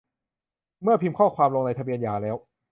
[0.83, 2.35] เมื่อพิมพ์ข้อความลงในทะเบียนหย่าแล้ว